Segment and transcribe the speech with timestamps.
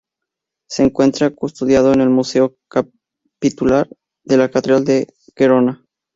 [0.67, 3.87] Se encuentra custodiado en el Museo Capitular
[4.23, 5.85] de la catedral de Gerona.